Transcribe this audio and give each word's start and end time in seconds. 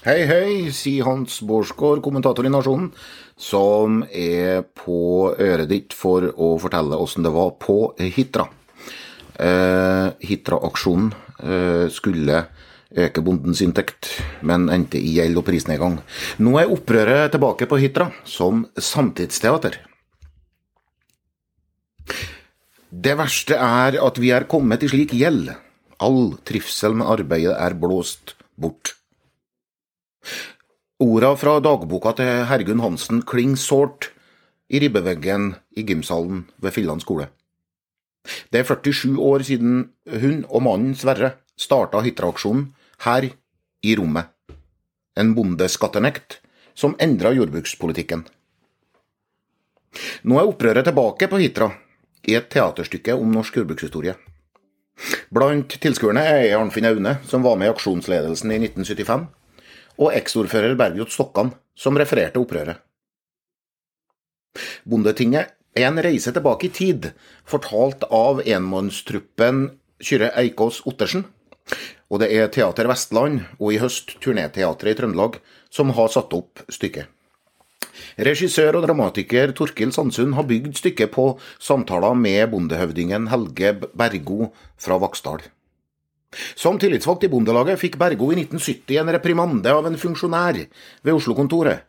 Hei, 0.00 0.22
hei, 0.24 0.70
sier 0.72 1.04
Hans 1.04 1.42
Bårdsgaard, 1.44 2.00
kommentator 2.00 2.46
i 2.48 2.50
Nasjonen, 2.50 2.86
som 3.36 3.98
er 4.08 4.62
på 4.64 5.28
øret 5.28 5.68
ditt 5.68 5.92
for 5.92 6.24
å 6.40 6.54
fortelle 6.62 6.96
åssen 6.96 7.26
det 7.26 7.32
var 7.34 7.50
på 7.60 7.74
Hitra. 8.00 8.46
Eh, 9.36 10.06
Hitra-aksjonen 10.24 11.10
eh, 11.44 11.84
skulle 11.92 12.38
øke 12.96 13.20
bondens 13.26 13.60
inntekt, 13.60 14.08
men 14.40 14.70
endte 14.72 14.96
i 14.96 15.10
gjeld 15.18 15.36
og 15.36 15.44
prisnedgang. 15.50 15.98
Nå 16.40 16.54
er 16.62 16.72
opprøret 16.72 17.34
tilbake 17.34 17.68
på 17.68 17.80
Hitra 17.82 18.06
som 18.24 18.62
samtidsteater. 18.80 19.76
Det 22.88 23.18
verste 23.20 23.60
er 23.60 24.00
at 24.00 24.22
vi 24.24 24.32
er 24.32 24.48
kommet 24.48 24.80
i 24.80 24.88
slik 24.94 25.12
gjeld. 25.12 25.52
All 26.00 26.38
trivsel 26.48 26.96
med 26.96 27.12
arbeidet 27.18 27.52
er 27.52 27.76
blåst 27.76 28.32
bort. 28.56 28.94
Orda 31.00 31.30
fra 31.40 31.54
dagboka 31.64 32.10
til 32.18 32.42
Hergunn 32.44 32.82
Hansen 32.84 33.22
klinger 33.24 33.56
sårt 33.56 34.10
i 34.68 34.82
ribbeveggen 34.82 35.54
i 35.72 35.84
gymsalen 35.88 36.42
ved 36.60 36.74
Filland 36.76 37.00
skole. 37.00 37.30
Det 38.52 38.60
er 38.60 38.68
47 38.68 39.16
år 39.16 39.46
siden 39.48 39.78
hun 40.20 40.42
og 40.50 40.66
mannen 40.66 40.92
Sverre 40.92 41.38
starta 41.56 42.02
Hitra-aksjonen 42.04 42.66
her 43.06 43.30
i 43.30 43.96
rommet. 43.96 44.28
En 45.16 45.32
bondeskattenekt 45.32 46.42
som 46.76 46.98
endra 47.00 47.32
jordbrukspolitikken. 47.32 48.26
Nå 50.28 50.36
er 50.36 50.52
opprøret 50.52 50.84
tilbake 50.84 51.32
på 51.32 51.40
Hitra, 51.40 51.72
i 52.28 52.36
et 52.36 52.52
teaterstykke 52.52 53.16
om 53.16 53.32
norsk 53.32 53.56
jordbrukshistorie. 53.56 54.18
Blant 55.32 55.80
tilskuerne 55.80 56.28
er 56.28 56.58
Arnfinn 56.60 56.92
Aune, 56.92 57.22
som 57.24 57.40
var 57.40 57.56
med 57.56 57.70
i 57.70 57.72
aksjonsledelsen 57.72 58.52
i 58.52 58.60
1975 58.68 59.30
og 60.00 60.14
eksordfører 60.16 60.76
Bergljot 60.80 61.12
Stokkan, 61.12 61.52
som 61.76 61.98
refererte 62.00 62.40
opprøret. 62.40 62.80
Bondetinget 64.88 65.52
en 65.78 66.00
reise 66.02 66.32
tilbake 66.34 66.66
i 66.66 66.72
tid, 66.74 67.12
fortalt 67.46 68.02
av 68.10 68.42
enmannstruppen 68.42 69.68
Kyrre 70.02 70.32
Eikås 70.40 70.80
Ottersen. 70.88 71.26
Og 72.10 72.18
det 72.22 72.32
er 72.34 72.50
Teater 72.50 72.88
Vestland 72.90 73.44
og 73.60 73.70
i 73.70 73.78
høst 73.78 74.16
Turneteatret 74.24 74.96
i 74.96 74.98
Trøndelag 74.98 75.38
som 75.70 75.92
har 75.94 76.10
satt 76.10 76.34
opp 76.34 76.64
stykket. 76.72 77.06
Regissør 78.18 78.78
og 78.78 78.86
dramatiker 78.86 79.52
Torkil 79.56 79.92
Sandsund 79.94 80.34
har 80.34 80.48
bygd 80.48 80.78
stykket 80.80 81.12
på 81.14 81.26
samtaler 81.62 82.16
med 82.18 82.50
bondehøvdingen 82.50 83.28
Helge 83.30 83.74
Bergo 83.94 84.50
fra 84.80 84.98
Vaksdal. 84.98 85.44
Som 86.54 86.78
tillitsvalgt 86.78 87.26
i 87.26 87.30
Bondelaget 87.32 87.80
fikk 87.80 87.98
Bergo 87.98 88.30
i 88.30 88.38
1970 88.38 89.00
en 89.02 89.12
reprimande 89.16 89.72
av 89.74 89.86
en 89.88 89.98
funksjonær 89.98 90.60
ved 91.02 91.14
Oslo-kontoret. 91.14 91.86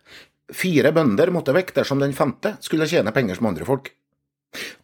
Fire 0.51 0.91
bønder 0.91 1.31
måtte 1.31 1.53
vekk 1.55 1.75
dersom 1.77 2.01
den 2.01 2.15
femte 2.17 2.55
skulle 2.65 2.89
tjene 2.89 3.13
penger 3.15 3.37
som 3.37 3.51
andre 3.51 3.67
folk. 3.67 3.91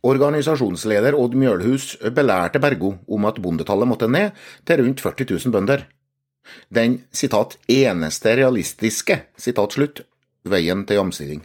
Organisasjonsleder 0.07 1.17
Odd 1.17 1.35
Mjølhus 1.35 1.97
belærte 2.15 2.61
Bergo 2.63 2.93
om 3.11 3.25
at 3.27 3.41
bondetallet 3.43 3.89
måtte 3.89 4.07
ned 4.07 4.37
til 4.63 4.83
rundt 4.83 5.03
40 5.03 5.27
000 5.33 5.55
bønder. 5.55 5.83
Den 6.71 7.03
citat, 7.11 7.57
'eneste 7.67 8.37
realistiske' 8.39 9.19
citat 9.37 9.73
slutt, 9.73 10.05
veien 10.45 10.85
til 10.85 10.95
jamstilling. 10.95 11.41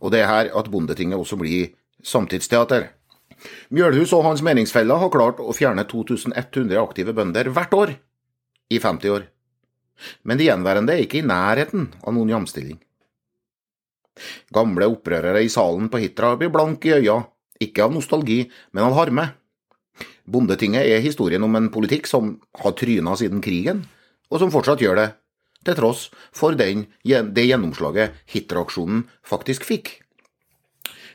Og 0.00 0.10
det 0.12 0.20
er 0.20 0.26
her 0.26 0.50
at 0.58 0.70
Bondetinget 0.70 1.18
også 1.18 1.38
blir 1.38 1.70
samtidsteater. 2.02 2.90
Mjølhus 3.74 4.12
og 4.16 4.24
hans 4.26 4.42
meningsfeller 4.44 5.00
har 5.00 5.12
klart 5.12 5.40
å 5.42 5.54
fjerne 5.56 5.84
2100 5.88 6.78
aktive 6.82 7.14
bønder 7.16 7.50
hvert 7.54 7.76
år 7.76 7.94
i 8.72 8.80
50 8.80 9.14
år. 9.16 9.28
Men 10.26 10.40
de 10.40 10.48
gjenværende 10.48 10.94
er 10.94 11.04
ikke 11.04 11.20
i 11.20 11.26
nærheten 11.26 11.90
av 12.02 12.14
noen 12.16 12.32
jamstilling. 12.32 12.80
Gamle 14.52 14.88
opprørere 14.92 15.42
i 15.44 15.50
salen 15.52 15.88
på 15.92 16.00
Hitra 16.02 16.34
blir 16.40 16.52
blanke 16.52 16.90
i 16.90 16.96
øya, 17.00 17.22
ikke 17.62 17.86
av 17.86 17.94
nostalgi, 17.94 18.42
men 18.72 18.88
av 18.88 18.96
harme. 18.98 19.30
Bondetinget 20.28 20.86
er 20.86 21.02
historien 21.04 21.42
om 21.42 21.56
en 21.58 21.70
politikk 21.72 22.08
som 22.10 22.36
har 22.62 22.76
tryna 22.78 23.16
siden 23.18 23.42
krigen, 23.44 23.84
og 24.30 24.42
som 24.42 24.52
fortsatt 24.52 24.82
gjør 24.84 25.00
det, 25.00 25.08
til 25.66 25.78
tross 25.78 26.06
for 26.34 26.56
den, 26.58 26.86
det 27.04 27.44
gjennomslaget 27.46 28.16
Hitra-aksjonen 28.32 29.06
faktisk 29.26 29.66
fikk. 29.66 29.96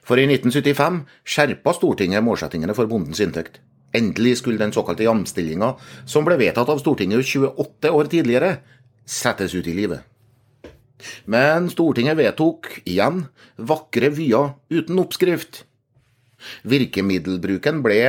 For 0.08 0.20
i 0.20 0.28
1975 0.30 1.02
skjerpa 1.28 1.74
Stortinget 1.76 2.24
målsettingene 2.24 2.76
for 2.78 2.88
bondens 2.88 3.20
inntekt. 3.24 3.60
Endelig 3.96 4.38
skulle 4.40 4.60
den 4.62 4.74
såkalte 4.76 5.04
jamstillinga, 5.04 5.74
som 6.08 6.28
ble 6.28 6.38
vedtatt 6.40 6.70
av 6.72 6.80
Stortinget 6.80 7.26
28 7.28 7.92
år 7.92 8.12
tidligere, 8.12 8.52
settes 9.08 9.56
ut 9.56 9.68
i 9.68 9.76
livet. 9.76 10.04
Men 11.26 11.68
Stortinget 11.72 12.18
vedtok, 12.20 12.70
igjen, 12.88 13.26
vakre 13.58 14.12
vyer 14.16 14.56
uten 14.74 15.04
oppskrift. 15.04 15.64
Virkemiddelbruken 16.68 17.84
ble, 17.86 18.02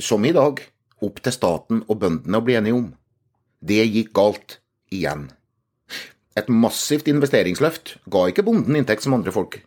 som 0.00 0.24
i 0.24 0.34
dag, 0.36 0.60
opp 1.00 1.20
til 1.24 1.34
staten 1.34 1.84
og 1.86 2.00
bøndene 2.04 2.40
å 2.40 2.44
bli 2.44 2.56
enige 2.60 2.76
om. 2.76 2.88
Det 3.60 3.82
gikk 3.84 4.12
galt, 4.16 4.58
igjen. 4.92 5.28
Et 6.36 6.48
massivt 6.52 7.08
investeringsløft 7.10 7.96
ga 8.12 8.28
ikke 8.30 8.44
bonden 8.46 8.76
inntekt 8.78 9.04
som 9.04 9.16
andre 9.16 9.34
folk. 9.34 9.60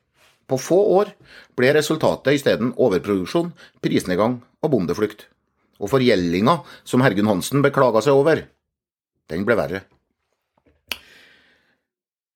På 0.48 0.60
få 0.60 0.80
år 0.98 1.14
ble 1.58 1.72
resultatet 1.78 2.40
isteden 2.40 2.74
overproduksjon, 2.76 3.54
prisnedgang 3.84 4.42
og 4.64 4.74
bondeflukt. 4.76 5.28
Og 5.82 5.90
forgjeldinga 5.92 6.60
som 6.88 7.04
Hergunn 7.04 7.32
Hansen 7.32 7.64
beklaga 7.64 8.04
seg 8.04 8.20
over, 8.20 8.44
den 9.32 9.48
ble 9.48 9.58
verre. 9.58 9.84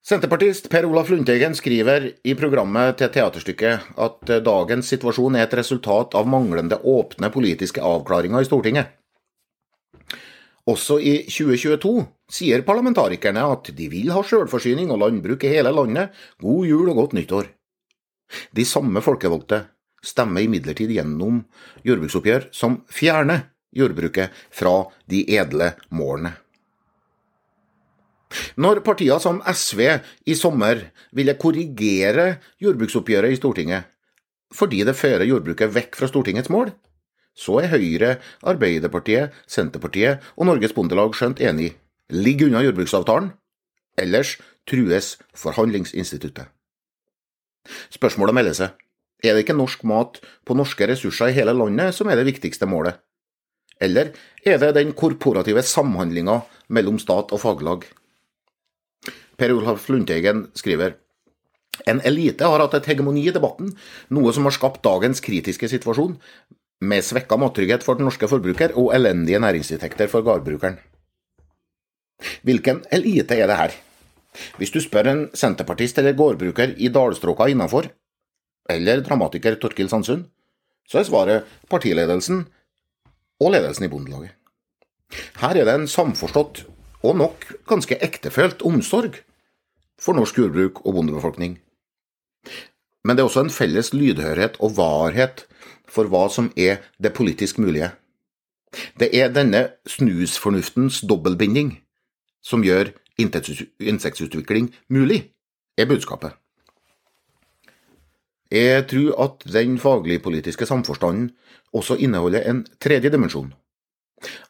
Senterpartist 0.08 0.70
Per 0.72 0.86
Olaf 0.88 1.10
Lundteigen 1.12 1.56
skriver 1.56 2.06
i 2.24 2.36
programmet 2.40 2.96
til 2.96 3.10
teaterstykket 3.12 3.90
at 4.00 4.30
dagens 4.46 4.88
situasjon 4.94 5.36
er 5.36 5.44
et 5.44 5.56
resultat 5.60 6.16
av 6.16 6.30
manglende 6.32 6.78
åpne 6.80 7.28
politiske 7.34 7.84
avklaringer 7.84 8.46
i 8.46 8.48
Stortinget. 8.48 8.94
Også 10.68 10.96
i 11.04 11.18
2022 11.28 11.92
sier 12.32 12.64
parlamentarikerne 12.68 13.44
at 13.52 13.68
de 13.76 13.90
vil 13.92 14.14
ha 14.16 14.24
sjølforsyning 14.24 14.96
og 14.96 15.04
landbruk 15.04 15.44
i 15.44 15.52
hele 15.52 15.76
landet, 15.76 16.16
god 16.40 16.72
jul 16.72 16.88
og 16.92 17.04
godt 17.04 17.20
nyttår. 17.20 17.52
De 18.52 18.66
samme 18.68 19.02
folkevalgte 19.04 19.64
stemmer 20.06 20.46
imidlertid 20.46 20.92
gjennom 20.94 21.44
jordbruksoppgjør 21.88 22.50
som 22.56 22.82
fjerner 22.92 23.48
jordbruket 23.76 24.34
fra 24.54 24.88
de 25.10 25.24
edle 25.38 25.74
målene. 25.90 26.34
Når 28.60 28.82
partier 28.84 29.22
som 29.24 29.40
SV 29.48 29.82
i 30.28 30.36
sommer 30.36 30.82
ville 31.16 31.38
korrigere 31.40 32.34
jordbruksoppgjøret 32.64 33.36
i 33.36 33.40
Stortinget 33.40 33.94
fordi 34.56 34.84
det 34.88 34.96
fører 34.96 35.28
jordbruket 35.28 35.74
vekk 35.76 35.98
fra 36.00 36.08
Stortingets 36.08 36.48
mål, 36.48 36.70
så 37.36 37.60
er 37.60 37.74
Høyre, 37.74 38.14
Arbeiderpartiet, 38.48 39.36
Senterpartiet 39.44 40.24
og 40.38 40.48
Norges 40.48 40.72
Bondelag 40.74 41.12
skjønt 41.20 41.44
enig. 41.44 41.74
Ligg 42.16 42.46
unna 42.48 42.64
jordbruksavtalen, 42.64 43.34
ellers 44.00 44.38
trues 44.68 45.18
forhandlingsinstituttet. 45.36 46.48
Spørsmålet 47.94 48.38
melder 48.38 48.58
seg. 48.58 48.76
Er 49.26 49.34
det 49.34 49.46
ikke 49.46 49.58
norsk 49.58 49.84
mat 49.90 50.20
på 50.46 50.56
norske 50.58 50.88
ressurser 50.90 51.32
i 51.32 51.38
hele 51.38 51.56
landet 51.58 51.96
som 51.98 52.10
er 52.10 52.20
det 52.20 52.28
viktigste 52.30 52.70
målet? 52.70 53.00
Eller 53.82 54.14
er 54.46 54.60
det 54.62 54.76
den 54.78 54.94
korporative 54.98 55.62
samhandlinga 55.66 56.42
mellom 56.74 57.00
stat 57.02 57.34
og 57.34 57.42
faglag? 57.42 57.86
Per 59.38 59.54
Olaf 59.54 59.86
Lundteigen 59.90 60.48
skriver 60.58 60.96
en 61.86 62.02
elite 62.10 62.48
har 62.48 62.64
hatt 62.64 62.74
et 62.80 62.88
hegemoni 62.90 63.28
i 63.28 63.34
debatten, 63.34 63.70
noe 64.10 64.34
som 64.34 64.48
har 64.48 64.56
skapt 64.56 64.82
dagens 64.86 65.22
kritiske 65.22 65.70
situasjon, 65.70 66.16
med 66.82 67.06
svekka 67.06 67.38
mattrygghet 67.38 67.86
for 67.86 67.98
den 67.98 68.08
norske 68.10 68.30
forbruker 68.30 68.74
og 68.78 68.94
elendige 68.98 69.42
næringsinntekter 69.42 70.10
for 70.10 70.26
gårdbrukeren. 70.26 70.80
Hvilken 72.46 72.82
elite 72.94 73.38
er 73.38 73.50
det 73.50 73.60
her? 73.62 73.78
Hvis 74.58 74.74
du 74.74 74.80
spør 74.84 75.10
en 75.12 75.24
senterpartist 75.38 75.98
eller 75.98 76.18
gårdbruker 76.18 76.76
i 76.78 76.92
dalstråka 76.94 77.48
innafor, 77.52 77.90
eller 78.70 79.02
dramatiker 79.02 79.58
Torkil 79.62 79.90
Sandsund, 79.90 80.28
så 80.88 81.00
er 81.00 81.08
svaret 81.08 81.54
partiledelsen 81.72 82.46
og 83.42 83.54
ledelsen 83.54 83.88
i 83.88 83.92
Bondelaget. 83.92 84.34
Her 85.40 85.56
er 85.56 85.68
det 85.68 85.76
en 85.78 85.88
samforstått 85.88 86.66
og 87.06 87.16
nok 87.20 87.46
ganske 87.70 87.98
ektefølt 88.04 88.64
omsorg 88.68 89.22
for 90.02 90.18
norsk 90.18 90.40
jordbruk 90.42 90.84
og 90.86 90.98
bondebefolkning. 90.98 91.58
Men 93.06 93.16
det 93.16 93.24
er 93.24 93.30
også 93.30 93.46
en 93.46 93.54
felles 93.54 93.94
lydhørhet 93.96 94.60
og 94.64 94.76
varhet 94.78 95.46
for 95.88 96.10
hva 96.12 96.28
som 96.32 96.52
er 96.60 96.82
det 97.00 97.16
politisk 97.16 97.60
mulige. 97.64 97.94
Det 99.00 99.10
er 99.16 99.32
denne 99.32 99.64
snusfornuftens 99.88 101.02
dobbeltbinding 101.08 101.78
som 102.44 102.66
gjør 102.66 102.92
insektutvikling 103.20 104.70
mulig, 104.94 105.24
er 105.78 105.90
budskapet. 105.90 106.36
Jeg 108.52 108.86
tror 108.88 109.18
at 109.26 109.44
den 109.52 109.76
faglig-politiske 109.82 110.66
samforstanden 110.66 111.34
også 111.76 111.98
inneholder 112.00 112.48
en 112.48 112.64
tredje 112.80 113.12
dimensjon. 113.12 113.52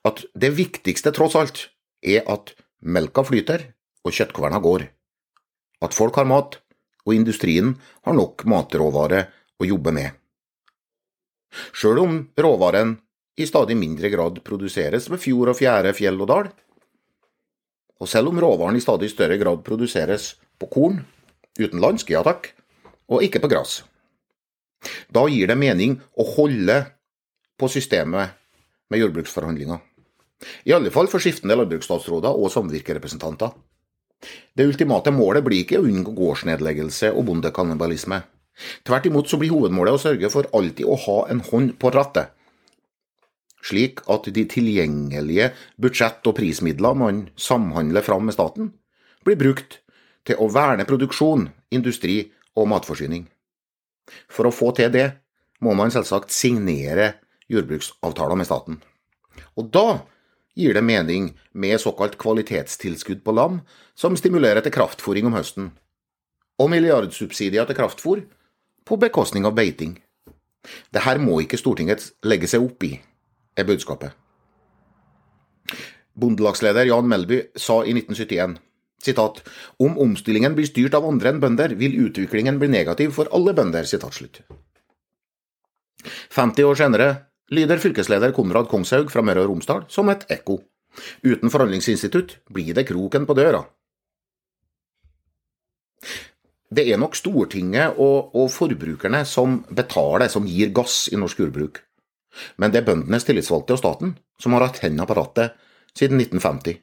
At 0.05 0.21
det 0.37 0.53
viktigste, 0.57 1.11
tross 1.11 1.35
alt, 1.35 1.63
er 2.03 2.21
at 2.29 2.53
melka 2.81 3.23
flyter 3.25 3.65
og 4.05 4.13
kjøttkverna 4.13 4.61
går. 4.61 4.85
At 5.81 5.97
folk 5.97 6.15
har 6.15 6.29
mat, 6.29 6.59
og 7.07 7.15
industrien 7.15 7.73
har 8.05 8.15
nok 8.15 8.45
matråvare 8.45 9.25
å 9.57 9.65
jobbe 9.65 9.93
med. 9.95 10.13
Sjøl 11.73 12.01
om 12.03 12.15
råvaren 12.37 12.97
i 13.37 13.47
stadig 13.47 13.77
mindre 13.79 14.11
grad 14.13 14.41
produseres 14.45 15.07
ved 15.09 15.21
fjord 15.23 15.53
og 15.53 15.59
fjære, 15.59 15.93
fjell 15.97 16.19
og 16.21 16.29
dal, 16.29 16.49
og 17.97 18.09
selv 18.09 18.31
om 18.31 18.39
råvaren 18.41 18.77
i 18.77 18.83
stadig 18.83 19.09
større 19.11 19.37
grad 19.41 19.63
produseres 19.65 20.35
på 20.59 20.69
korn, 20.71 21.01
utenlandsk, 21.57 22.11
ja 22.13 22.23
takk, 22.25 22.51
og 23.09 23.23
ikke 23.25 23.41
på 23.43 23.49
gress. 23.51 23.81
Da 25.09 25.25
gir 25.31 25.49
det 25.49 25.57
mening 25.57 25.97
å 26.17 26.25
holde 26.35 26.81
på 27.57 27.69
systemet 27.71 28.35
med 28.91 29.01
jordbruksforhandlinger. 29.01 29.81
I 30.69 30.75
alle 30.75 30.91
fall 30.93 31.09
for 31.09 31.23
skiftende 31.23 31.57
landbruksstatsråder 31.57 32.37
og 32.37 32.51
samvirkerepresentanter. 32.53 33.55
Det 34.53 34.65
ultimate 34.65 35.13
målet 35.13 35.45
blir 35.45 35.63
ikke 35.63 35.81
å 35.81 35.85
unngå 35.85 36.13
gårdsnedleggelse 36.17 37.11
og 37.13 37.25
bondekannibalisme. 37.29 38.21
Tvert 38.85 39.05
imot 39.09 39.29
så 39.29 39.37
blir 39.41 39.53
hovedmålet 39.53 39.97
å 39.97 40.01
sørge 40.01 40.29
for 40.33 40.49
alltid 40.57 40.85
å 40.89 40.97
ha 41.03 41.17
en 41.31 41.41
hånd 41.45 41.75
på 41.81 41.91
rattet, 41.93 42.33
slik 43.67 44.01
at 44.11 44.29
de 44.33 44.45
tilgjengelige 44.49 45.51
budsjett- 45.81 46.27
og 46.27 46.37
prismidler 46.39 46.97
man 46.97 47.27
samhandler 47.35 48.05
fram 48.05 48.27
med 48.27 48.37
staten, 48.37 48.71
blir 49.25 49.39
brukt 49.39 49.79
til 50.27 50.39
å 50.39 50.49
verne 50.51 50.87
produksjon, 50.87 51.49
industri 51.71 52.19
og 52.55 52.69
matforsyning. 52.71 53.27
For 54.31 54.47
å 54.47 54.55
få 54.55 54.71
til 54.75 54.91
det 54.93 55.07
må 55.63 55.73
man 55.75 55.91
selvsagt 55.91 56.31
signere 56.31 57.15
jordbruksavtaler 57.51 58.39
med 58.39 58.47
staten. 58.47 58.79
Og 59.57 59.71
da 59.73 60.01
gir 60.57 60.73
det 60.73 60.83
mening 60.83 61.29
med 61.53 61.79
såkalt 61.81 62.17
kvalitetstilskudd 62.17 63.21
på 63.25 63.35
lam, 63.35 63.61
som 63.95 64.17
stimulerer 64.17 64.63
til 64.65 64.73
kraftfôring 64.73 65.27
om 65.29 65.37
høsten, 65.37 65.71
og 66.57 66.71
milliardsubsidier 66.73 67.67
til 67.69 67.77
kraftfôr 67.77 68.23
på 68.87 68.97
bekostning 68.97 69.45
av 69.45 69.55
beiting. 69.57 69.97
Dette 70.91 71.17
må 71.21 71.39
ikke 71.43 71.59
Stortinget 71.59 72.09
legge 72.25 72.49
seg 72.49 72.65
opp 72.65 72.83
i, 72.83 72.97
er 73.57 73.67
budskapet. 73.67 74.13
Bondelagsleder 76.17 76.87
Jan 76.89 77.09
Melby 77.09 77.41
sa 77.57 77.83
i 77.83 77.93
1971 77.93 78.57
sitat, 79.03 79.41
om 79.77 79.97
omstillingen 80.01 80.55
blir 80.57 80.67
styrt 80.69 80.95
av 80.97 81.05
andre 81.07 81.33
enn 81.33 81.41
bønder, 81.43 81.75
vil 81.79 81.97
utviklingen 82.07 82.59
bli 82.61 82.71
negativ 82.71 83.13
for 83.17 83.29
alle 83.35 83.53
bønder. 83.57 83.87
Sitat 83.87 84.17
slutt. 84.17 84.41
50 86.33 86.67
år 86.67 86.77
senere 86.79 87.07
lyder 87.53 87.81
fylkesleder 87.81 88.33
Konrad 88.35 88.69
Kongshaug 88.71 89.11
fra 89.11 89.23
Møre 89.25 89.45
og 89.45 89.51
Romsdal 89.51 89.85
som 89.91 90.11
et 90.13 90.27
ekko. 90.33 90.59
Uten 91.23 91.51
forhandlingsinstitutt 91.53 92.39
blir 92.53 92.73
det 92.77 92.87
kroken 92.89 93.27
på 93.29 93.35
døra. 93.37 93.63
Det 96.67 96.83
er 96.91 96.99
nok 96.99 97.15
Stortinget 97.15 97.95
og, 97.95 98.33
og, 98.35 98.49
forbrukerne 98.51 99.21
som 99.25 99.61
betaler, 99.71 100.27
som 100.27 100.47
gir 100.47 100.73
gass 100.75 101.05
i 101.13 101.19
norsk 101.19 101.39
jordbruk. 101.39 101.79
Men 102.57 102.73
det 102.73 102.81
er 102.81 102.89
bøndenes 102.89 103.25
tillitsvalgte 103.27 103.77
og 103.77 103.81
staten 103.81 104.17
som 104.41 104.55
har 104.55 104.67
hatt 104.67 104.81
hendene 104.83 105.07
på 105.09 105.17
rattet 105.17 105.57
siden 105.97 106.21
1950. 106.21 106.81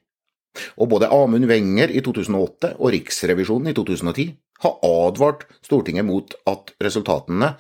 Og 0.78 0.90
både 0.90 1.10
Amund 1.10 1.48
Wenger 1.50 1.90
i 1.90 2.02
2008 2.04 2.76
og 2.78 2.92
Riksrevisjonen 2.94 3.72
i 3.72 3.76
2010 3.76 4.28
har 4.64 4.78
advart 4.86 5.48
Stortinget 5.64 6.06
mot 6.06 6.34
at 6.50 6.70
resultatene 6.82 7.54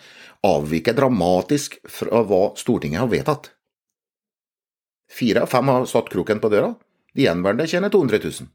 avviker 0.46 0.96
dramatisk 0.96 1.80
fra 1.90 2.22
hva 2.26 2.42
Stortinget 2.58 3.02
har 3.02 3.10
vedtatt. 3.10 3.50
Fire 5.10 5.44
av 5.44 5.50
fem 5.50 5.68
har 5.70 5.88
satt 5.90 6.10
kroken 6.10 6.40
på 6.42 6.50
døra, 6.52 6.72
de 7.14 7.26
gjenværende 7.26 7.66
tjener 7.70 7.92
200 7.92 8.22
000. 8.24 8.48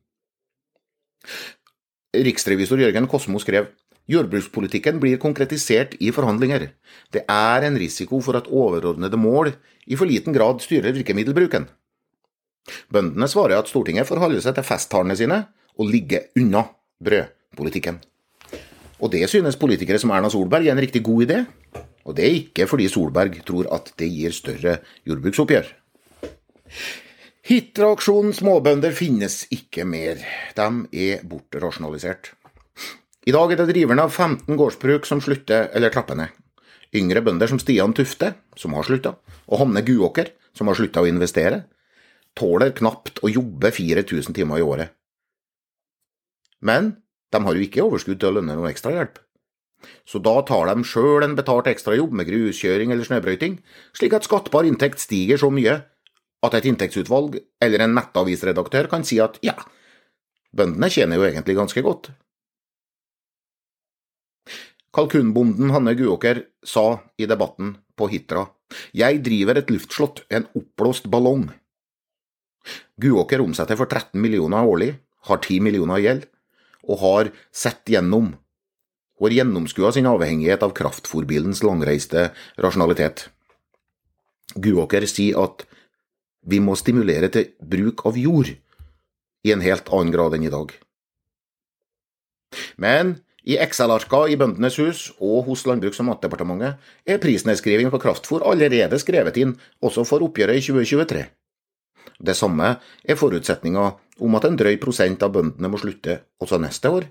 Riksrevisor 2.26 2.82
Jørgen 2.82 3.08
Kosmo 3.12 3.40
skrev 3.44 3.70
Jordbrukspolitikken 4.10 4.98
blir 5.02 5.20
konkretisert 5.22 5.94
i 6.02 6.10
forhandlinger. 6.14 6.72
Det 7.14 7.26
er 7.30 7.66
en 7.68 7.78
risiko 7.78 8.22
for 8.26 8.40
at 8.40 8.50
overordnede 8.50 9.20
mål 9.22 9.52
i 9.86 9.98
for 10.00 10.10
liten 10.10 10.34
grad 10.34 10.64
styrer 10.66 10.96
virkemiddelbruken. 10.96 11.68
Bøndene 12.90 13.30
svarer 13.30 13.60
at 13.60 13.70
Stortinget 13.70 14.10
forholder 14.10 14.42
seg 14.44 14.58
til 14.58 14.66
festtalene 14.66 15.18
sine 15.18 15.44
og 15.78 15.92
ligger 15.94 16.28
unna 16.38 16.66
brødpolitikken. 17.06 18.00
Og 19.00 19.14
det 19.14 19.30
synes 19.32 19.60
politikere 19.60 20.00
som 20.02 20.12
Erna 20.12 20.30
Solberg 20.32 20.68
er 20.68 20.76
en 20.76 20.82
riktig 20.82 21.04
god 21.06 21.26
idé. 21.28 21.44
Og 22.04 22.16
det 22.18 22.26
er 22.26 22.40
ikke 22.42 22.68
fordi 22.68 22.90
Solberg 22.92 23.38
tror 23.48 23.70
at 23.76 23.94
det 24.00 24.10
gir 24.12 24.34
større 24.36 24.80
jordbruksoppgjør. 25.08 25.70
Hitra-aksjonen 27.50 28.36
småbønder 28.36 28.94
finnes 28.94 29.44
ikke 29.54 29.86
mer. 29.88 30.20
De 30.58 30.68
er 30.94 31.24
bortrasjonalisert. 31.26 32.34
I 33.30 33.34
dag 33.36 33.52
er 33.54 33.60
det 33.60 33.68
driverne 33.70 34.08
av 34.08 34.14
15 34.16 34.58
gårdsbruk 34.58 35.06
som 35.06 35.20
slutter 35.22 35.68
eller 35.78 35.92
trapper 35.94 36.18
ned. 36.18 36.32
Yngre 36.98 37.22
bønder 37.22 37.50
som 37.52 37.60
Stian 37.62 37.92
Tufte, 37.94 38.32
som 38.58 38.74
har 38.74 38.88
slutta, 38.88 39.12
og 39.46 39.60
Hanne 39.62 39.84
Guåker, 39.86 40.32
som 40.58 40.72
har 40.72 40.78
slutta 40.80 41.04
å 41.04 41.10
investere, 41.10 41.60
tåler 42.40 42.72
knapt 42.74 43.20
å 43.22 43.30
jobbe 43.30 43.70
4000 43.76 44.34
timer 44.34 44.62
i 44.62 44.66
året. 44.66 44.96
Men 46.66 46.96
de 47.30 47.42
har 47.46 47.58
jo 47.58 47.66
ikke 47.68 47.84
overskudd 47.86 48.18
til 48.24 48.32
å 48.32 48.38
lønne 48.40 48.56
noe 48.58 48.72
ekstrahjelp. 48.72 49.20
Så 50.10 50.22
da 50.26 50.34
tar 50.48 50.72
de 50.72 50.88
sjøl 50.88 51.28
en 51.28 51.36
betalt 51.38 51.70
ekstrajobb 51.70 52.16
med 52.16 52.32
gruskjøring 52.32 52.96
eller 52.96 53.06
snøbrøyting, 53.06 53.60
slik 53.94 54.16
at 54.18 54.26
skattbar 54.26 54.66
inntekt 54.68 55.04
stiger 55.04 55.38
så 55.38 55.52
mye 55.54 55.76
at 56.48 56.58
et 56.58 56.66
inntektsutvalg 56.72 57.38
eller 57.62 57.86
en 57.86 57.94
nettavisredaktør 58.00 58.90
kan 58.90 59.06
si 59.06 59.22
at 59.22 59.38
ja, 59.46 59.54
bøndene 60.56 60.90
tjener 60.90 61.22
jo 61.22 61.30
egentlig 61.30 61.60
ganske 61.60 61.86
godt. 61.86 62.10
Kalkunbonden 64.96 65.70
Hanne 65.74 65.94
Guåker 65.96 66.44
sa 66.66 67.02
i 67.18 67.28
debatten 67.30 67.76
på 67.98 68.08
Hitra 68.10 68.48
jeg 68.94 69.24
driver 69.26 69.58
et 69.58 69.72
luftslott, 69.74 70.24
en 70.30 70.46
oppblåst 70.58 71.10
ballong. 71.10 71.48
Guåker 73.02 73.42
omsetter 73.42 73.80
for 73.80 73.90
13 73.90 74.20
millioner 74.22 74.68
årlig, 74.68 74.92
har 75.26 75.42
10 75.42 75.64
millioner 75.66 75.98
i 75.98 76.06
gjeld, 76.06 76.28
og 76.86 77.02
har 77.04 77.32
sett 77.52 77.90
gjennom 77.90 78.36
og 79.20 79.28
har 79.28 79.36
gjennomskua 79.36 79.90
sin 79.92 80.08
avhengighet 80.08 80.62
av 80.64 80.72
kraftfòrbilens 80.78 81.60
langreiste 81.66 82.30
rasjonalitet. 82.64 83.26
Guåker 84.56 85.04
sier 85.12 85.42
at 85.44 85.66
vi 86.48 86.62
må 86.64 86.78
stimulere 86.80 87.28
til 87.34 87.50
bruk 87.60 88.06
av 88.08 88.16
jord 88.18 88.54
i 89.44 89.52
en 89.52 89.64
helt 89.66 89.92
annen 89.92 90.14
grad 90.16 90.38
enn 90.38 90.46
i 90.48 90.54
dag. 90.54 90.72
Men 92.80 93.18
i 93.50 93.58
Excel-arka 93.58 94.28
i 94.30 94.38
Bøndenes 94.38 94.78
hus 94.78 95.02
og 95.18 95.48
hos 95.48 95.66
Landbruks- 95.66 96.00
og 96.04 96.10
matdepartementet 96.12 96.92
er 97.10 97.22
prisnedskriving 97.22 97.90
på 97.90 98.02
kraftfôr 98.04 98.46
allerede 98.46 99.00
skrevet 99.02 99.40
inn 99.42 99.56
også 99.82 100.06
for 100.06 100.26
oppgjøret 100.28 100.60
i 100.60 100.66
2023. 100.68 101.24
Det 102.20 102.36
samme 102.36 102.76
er 103.04 103.18
forutsetninga 103.18 103.86
om 104.20 104.36
at 104.38 104.46
en 104.46 104.60
drøy 104.60 104.78
prosent 104.82 105.24
av 105.26 105.34
bøndene 105.34 105.72
må 105.72 105.80
slutte 105.82 106.20
også 106.44 106.60
neste 106.62 106.92
år, 106.94 107.08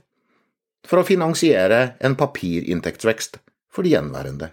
for 0.87 1.01
å 1.01 1.09
finansiere 1.09 1.97
en 2.05 2.15
papirinntektsvekst 2.19 3.41
for 3.73 3.87
de 3.87 3.97
gjenværende. 3.97 4.53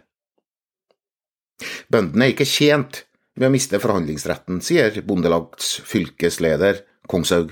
Bøndene 1.92 2.26
er 2.26 2.34
ikke 2.34 2.50
tjent 2.50 3.04
med 3.36 3.50
å 3.50 3.54
miste 3.54 3.80
forhandlingsretten, 3.84 4.62
sier 4.64 5.04
Bondelags 5.06 5.76
fylkesleder 5.86 6.82
Kongshaug. 7.12 7.52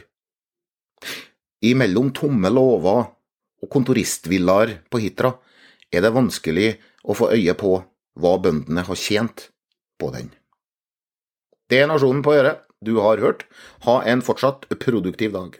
Imellom 1.63 2.09
tomme 2.15 2.49
lover 2.51 3.11
og 3.63 3.71
kontoristvillaer 3.71 4.77
på 4.91 4.99
Hitra 4.99 5.33
er 5.93 6.03
det 6.03 6.13
vanskelig 6.15 6.69
å 7.03 7.15
få 7.15 7.31
øye 7.31 7.55
på 7.57 7.77
hva 8.19 8.33
bøndene 8.43 8.83
har 8.85 8.99
tjent 8.99 9.47
på 10.01 10.11
den. 10.13 10.29
Det 11.71 11.79
er 11.81 11.89
nasjonen 11.89 12.21
på 12.25 12.33
å 12.33 12.37
gjøre 12.37 12.55
du 12.83 12.97
har 12.99 13.21
hørt. 13.23 13.45
Ha 13.87 14.01
en 14.09 14.21
fortsatt 14.25 14.67
produktiv 14.83 15.31
dag. 15.33 15.55